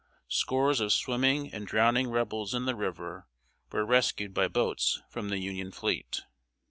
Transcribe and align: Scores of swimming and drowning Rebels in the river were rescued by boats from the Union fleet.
Scores 0.29 0.79
of 0.79 0.91
swimming 0.91 1.53
and 1.53 1.67
drowning 1.67 2.09
Rebels 2.09 2.55
in 2.55 2.65
the 2.65 2.73
river 2.73 3.27
were 3.71 3.85
rescued 3.85 4.33
by 4.33 4.47
boats 4.47 4.99
from 5.07 5.29
the 5.29 5.37
Union 5.37 5.71
fleet. 5.71 6.21